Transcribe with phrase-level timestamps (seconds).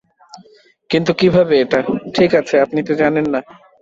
[0.89, 3.39] কিন্তু কিভাবে এটা-- ঠিক আছে, আপনি তো জানেন না।